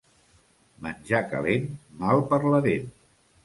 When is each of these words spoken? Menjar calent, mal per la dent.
Menjar 0.85 1.21
calent, 1.35 1.69
mal 2.03 2.27
per 2.33 2.43
la 2.51 2.67
dent. 2.71 2.93